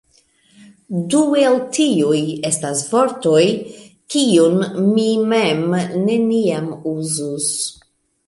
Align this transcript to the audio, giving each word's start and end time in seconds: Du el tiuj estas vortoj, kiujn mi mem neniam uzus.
Du 1.13 1.19
el 1.49 1.57
tiuj 1.77 2.21
estas 2.49 2.79
vortoj, 2.93 3.43
kiujn 4.15 4.57
mi 4.95 5.05
mem 5.33 5.63
neniam 6.07 6.73
uzus. 6.93 7.47